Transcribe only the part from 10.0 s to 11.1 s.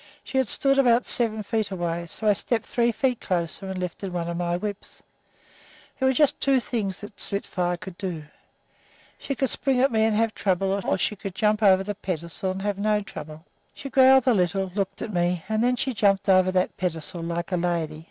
and have trouble, or